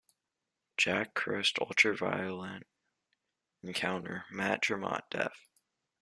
Jake 0.77 1.13
Crist 1.13 1.59
Ultraviolent 1.59 2.65
Encounter: 3.61 4.25
Matt 4.31 4.63
Tremont 4.63 5.03
def. 5.11 5.47